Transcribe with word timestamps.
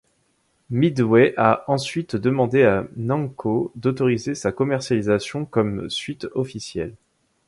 Midway 0.71 1.35
a 1.37 1.63
ensuite 1.67 2.15
demandé 2.15 2.63
à 2.63 2.87
Namco 2.95 3.71
d'autoriser 3.75 4.33
sa 4.33 4.51
commercialisation 4.51 5.45
comme 5.45 5.91
suite 5.91 6.25
officielle. 6.33 6.95